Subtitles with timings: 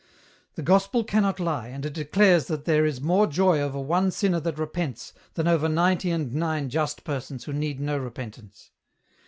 [0.55, 4.39] The Gospel cannot lie, and it declares that there is more joy over one sinner
[4.39, 8.71] that repents than over nmety and nine just persons who need no repentance.